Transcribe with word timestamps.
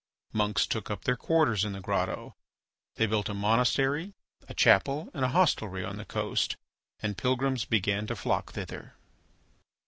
Monks 0.33 0.65
took 0.65 0.89
up 0.89 1.03
their 1.03 1.15
quarters 1.15 1.63
in 1.63 1.73
the 1.73 1.79
grotto, 1.79 2.35
they 2.95 3.05
built 3.05 3.29
a 3.29 3.35
monastery, 3.35 4.15
a 4.49 4.53
chapel, 4.55 5.11
and 5.13 5.23
a 5.23 5.27
hostelry 5.29 5.85
on 5.85 5.97
the 5.97 6.05
coast, 6.05 6.57
and 7.03 7.19
pilgrims 7.19 7.65
began 7.65 8.07
to 8.07 8.15
flock 8.15 8.53
thither. 8.53 8.95